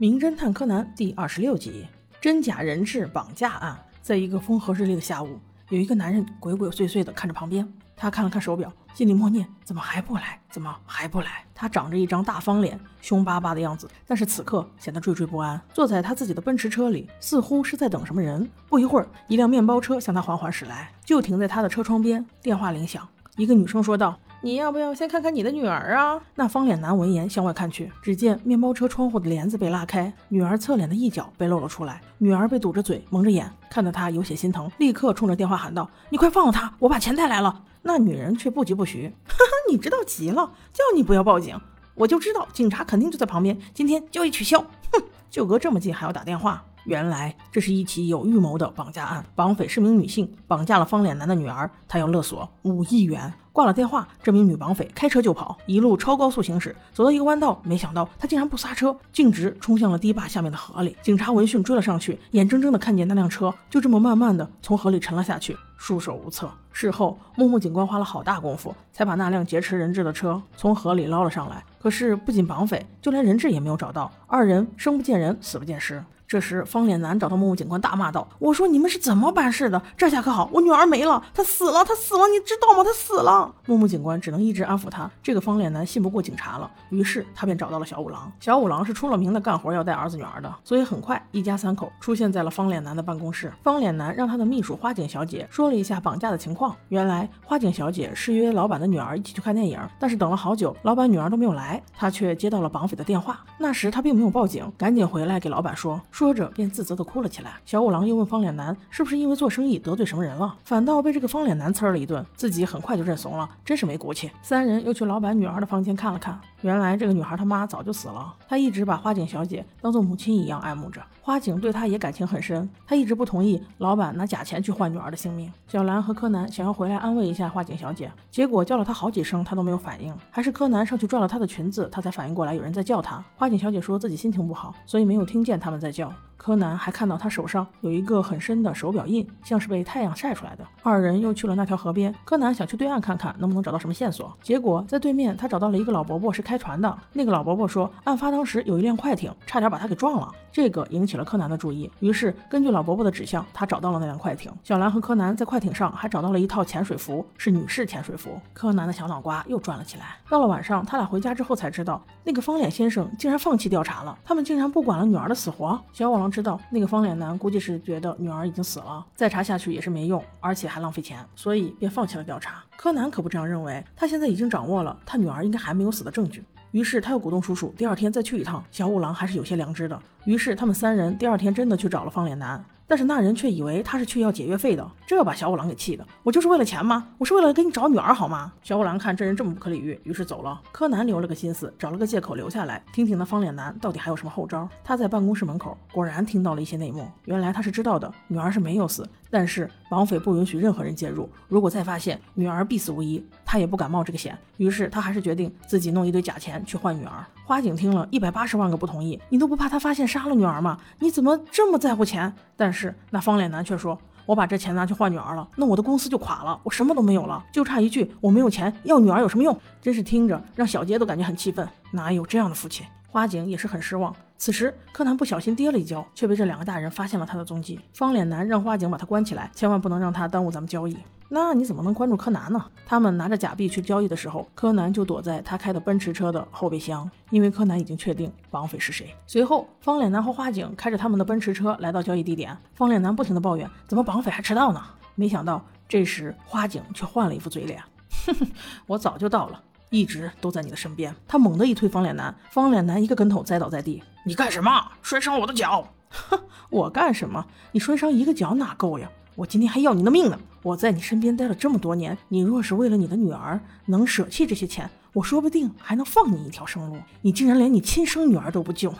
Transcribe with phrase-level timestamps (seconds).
[0.00, 1.84] 名侦探柯南第二十六集：
[2.22, 3.78] 真假人质绑架案。
[4.00, 5.38] 在一个风和日丽的下午，
[5.68, 7.70] 有一个男人鬼鬼祟祟地看着旁边。
[7.94, 10.40] 他看了看手表，心里默念：怎么还不来？
[10.48, 11.44] 怎么还不来？
[11.54, 15.60] 他长着一张大方脸，凶巴巴的样子，但是此刻显得惴惴不安。
[15.74, 18.50] 坐在他自己的奔驰车里，似乎是在等什么人。
[18.70, 22.24] 不一会儿，一辆面包车向他缓缓驶来，就停在他的车窗边。
[22.40, 23.06] 电话铃响，
[23.36, 24.18] 一个女生说道。
[24.42, 26.18] 你要不要先看看你的女儿啊？
[26.34, 32.00] 那方脸男闻言向外看去，只见面包车窗户的帘子被拉开，女儿侧脸的一角被露了出来。
[32.16, 41.60] 女儿被堵着嘴，蒙着眼，看得他有些心疼，立刻冲着电话喊道：“你快放了他，我把钱带来了。”那女人却不疾不徐：“哈哈，你知道急了，叫你不要报警，
[41.94, 44.58] 我就知道警察肯定就在旁边，今天交易取消。
[44.90, 53.32] 哼，就隔这么近还要打电话。”原来这是一起有预谋的绑架案，绑匪是名女性，绑架了方脸男的女儿，她要勒索五亿元。
[53.52, 60.96] 挂了电话，这名女绑匪开车就跑，一路超高速行驶，走到一个弯道，没想到她竟然不刹车，径直冲向了堤坝下面的河里。
[61.02, 66.48] 警察闻讯追了上去，眼睁睁的看见那辆车就这么慢慢的从河里沉了下去，束手无策。
[66.72, 71.62] 事后，木木警官花了好大功夫，才把那辆劫持人质的车从河里捞了上来。
[71.80, 76.02] 可是不仅绑匪，就连人质也没有找到，二人生不见人，死不见尸。
[76.30, 79.82] 这时，方脸男找到木木警官，大骂道：“我说你们是怎么办事的？
[79.96, 82.84] 这下可好，我女儿没了，她死了，她死了，你知道吗？
[82.84, 85.10] 她死了。”木木警官只能一直安抚他。
[85.24, 88.30] 这个方脸男信不过警察了，于是他便找到了小五郎。
[88.38, 93.52] 小五郎是出了名的干活要带儿子女儿的，所以很快一家三口出现在了方脸男的办公室。
[93.64, 96.76] 方脸男让他的秘书花井小姐说了一下绑架的情况。
[96.90, 103.40] 原来花井小姐是约老板的女儿一起去看电影，但是等了好久，老板女儿都没有来，她却接到了绑匪的电话。
[103.58, 106.00] 那时她并没有报警，赶紧回来给老板说。
[106.20, 107.52] 说着便自责地哭了起来。
[107.64, 114.30] 小五郎又问方脸男是不是因为做生意得罪什么人了，反倒被这个方脸男呲了一顿，自己很快就认怂了，真是没骨气。
[114.42, 121.00] 三人又去老板女儿的房间看了看，原来这个女孩他妈早就死了，他一直把花井小姐当做母亲一样爱慕着。
[121.22, 125.50] 花井对他也感情很深，他一直不同意老板拿假钱去换女儿的性命。
[125.68, 130.14] 小兰和柯南想要回来安慰一下花井小姐，结果叫了她好几声，她都没有反应。
[130.30, 133.24] 还是柯南上去拽了她的裙子，她才反应过来有人在叫她。
[133.36, 136.09] 花井小姐说自己心情不好，所以没有听见他们在叫。
[136.10, 136.29] Чао!
[136.42, 140.66] 柯南还看到他手上有一个很深的手表印，像是被太阳晒出来的。
[140.82, 144.34] 二人又去了那条河边，柯南想去对岸看看能不能找到什么线索。
[144.42, 146.96] 结果在对面，他找到了一个老伯伯，是开船的。
[147.12, 151.24] 那个老伯伯说，案发当时有一辆快艇差点把他给撞了，这个引起了。
[151.26, 154.50] 柯南的注意，于是根据老伯伯的指向，他找到了那辆快艇。
[154.64, 158.40] 小兰和柯南在快艇上还找到了一套潜水服，是女士潜水服。
[158.54, 160.16] 柯南的小脑瓜又转了起来。
[160.30, 165.78] 到了晚上，他俩回家之后才知道，那个方脸先生竟然放弃调查了，他们竟然不管了女儿的死活。
[165.92, 172.62] 小五郎知道那个方脸男估计是觉得女儿已经死了，再查下去也是没用，而且还浪费钱，所以便放弃了调查。
[172.76, 176.44] 柯南可不这样认为，他现在已经掌握了他女儿应该还没有死的证据。
[176.72, 178.64] 于是他又鼓动叔叔第二天再去一趟。
[178.70, 182.64] 小五郎还是有些良知的，于是他们三人第二天真的去找了方脸男。
[182.90, 186.04] 但是那人却以为他是去要解约费的，这把小五郎给气的。
[186.24, 187.06] 我就是为了钱吗？
[187.18, 188.52] 我是为了给你找女儿好吗？
[188.64, 190.60] 小五郎看这人这么不可理喻，于是走了。
[190.72, 194.68] 柯南留了个心思，找了个借口留下来，听听那方脸男到底还有什么后招。
[194.82, 197.08] 他在办公室门口果然听到了一些内幕。
[197.26, 201.30] 原来他是知道的，女儿是没有死，但是绑匪不允许任何人介入。
[201.46, 204.38] 如果再发现女儿必死无疑，他也不敢冒这个险。
[204.58, 207.26] 于是他还是决定自己弄一堆假钱去换女儿。
[207.44, 210.78] 花井听了一百八十万个不同意，你都不怕他发现杀了女儿吗？
[211.00, 212.32] 你怎么这么在乎钱？
[212.56, 212.94] 但是。
[213.10, 219.58] 那方脸男却说：“我把这钱拿去换女儿了，那我的公司就垮了，我什么都没有了，就差一句我没有钱要女儿有什么用？
[219.82, 224.14] 真是听着让小杰都感觉很气愤，哪有这样的父亲？”花井也是很失望。
[224.38, 227.80] 此时柯南不小心跌了一跤，却被这两个大人发现了他的踪迹。
[227.94, 230.96] 方脸男让花井把他关起来，千万不能让他耽误咱们交易。
[231.32, 232.60] 那你怎么能关注柯南呢？
[232.84, 239.14] 他们拿着假币去交易的时候，柯南就躲在他开的奔驰车的后备箱，因为柯南已经确定绑匪是谁。
[239.28, 242.58] 随后，方脸男和花井开着他们的奔驰车来到交易地点。
[242.74, 244.82] 方脸男不停地抱怨：“怎么绑匪还迟到呢？”
[245.14, 247.80] 没想到，这时花井却换了一副嘴脸
[248.26, 248.48] ：“哼哼，
[248.88, 254.90] 我早就到了，一直都在你的身边。”他猛地一推方脸男，方脸男一个跟头栽倒在地：“你干什么？
[255.00, 256.40] 摔伤我的脚！”“哼，
[256.70, 257.46] 我干什么？
[257.70, 260.38] 你摔伤一个脚哪够呀？”我今天还要你的命呢！
[260.62, 266.96] 我在你身边待了这么多年，你若是为了你的女儿能舍弃这些钱，我说不定还能放你一条生路。
[267.22, 268.90] 你竟然连你亲生女儿都不救，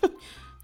[0.00, 0.10] 哼！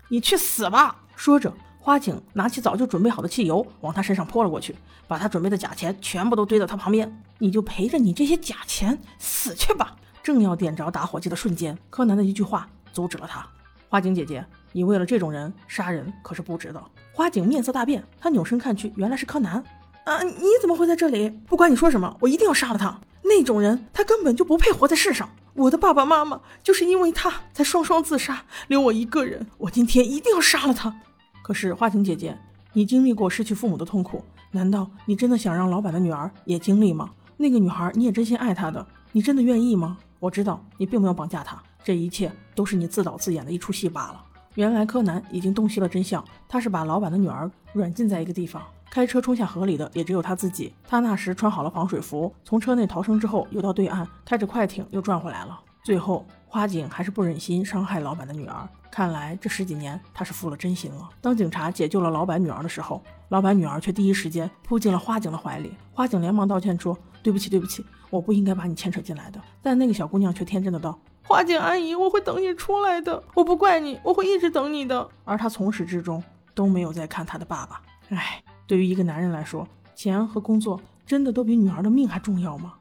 [0.08, 0.96] 你去死吧！
[1.14, 4.74] 说着，花井拿起早就准备好的汽油往他身上泼了过去，
[5.06, 7.22] 把他准备的假钱全部都堆到他旁边。
[7.38, 9.96] 你就陪着你这些假钱死去吧！
[10.22, 13.46] 正要点着打火机的瞬间，柯南的一句话阻止了他。
[13.88, 16.82] 花井姐姐，你为了这种人杀人可是不值得。
[17.12, 19.62] 花井面色大变，他扭身看去，原来是柯南。
[20.08, 21.28] 啊，你怎么会在这里？
[21.28, 22.98] 不管你说什么，我一定要杀了他。
[23.24, 25.28] 那种人，他根本就不配活在世上。
[25.52, 29.46] 我的爸爸妈妈就是因为他才双双自杀，留我一个人。
[29.58, 30.98] 我今天一定要杀了他。
[31.42, 32.38] 可是花晴姐姐，
[32.72, 37.10] 你经历过失去父母的痛苦，难道你真的想让老板的女儿也经历吗？
[37.36, 39.98] 那个女孩你也真心爱她的，你真的愿意吗？
[40.20, 44.24] 我知道你并没有绑架她，这一切都是你自导自演的一出戏罢了。
[44.58, 48.60] 原来柯南已经洞悉了真相，他是把老板的女儿软禁在一个地方。
[48.90, 50.74] 开车冲下河里的也只有他自己。
[50.88, 55.60] 他那时穿好了防水服，从车内逃生之后，游到对岸，开着快艇又转回来了。
[55.84, 58.68] 最后，花井还是不忍心伤害老板的女儿。
[58.90, 61.08] 看来这十几年他是负了真心了。
[61.20, 65.72] 当警察解救了老板女儿的时候，老板女儿却第一时间扑进了花井的怀里。
[65.92, 70.98] 花井连忙道歉说：“对不起，对不起，我不应该把你牵扯进来的。”但那个小姑娘却天真的道
[71.28, 77.82] ：“花姐阿姨，我会等你出来的，我不怪你，我会一直等你的。”而他从始至终都没有再看他的爸爸。
[78.08, 78.42] 唉。
[78.66, 82.74] 对于一个男人来说，钱和工作真的都比女儿的命还重要吗？